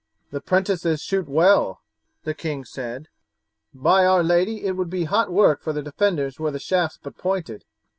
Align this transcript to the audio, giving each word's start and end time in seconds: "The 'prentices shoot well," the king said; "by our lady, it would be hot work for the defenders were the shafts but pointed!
"The 0.31 0.41
'prentices 0.41 0.99
shoot 1.03 1.29
well," 1.29 1.83
the 2.23 2.33
king 2.33 2.65
said; 2.65 3.07
"by 3.71 4.03
our 4.03 4.23
lady, 4.23 4.65
it 4.65 4.71
would 4.71 4.89
be 4.89 5.03
hot 5.03 5.31
work 5.31 5.61
for 5.61 5.73
the 5.73 5.83
defenders 5.83 6.39
were 6.39 6.49
the 6.49 6.57
shafts 6.57 6.97
but 7.03 7.19
pointed! 7.19 7.65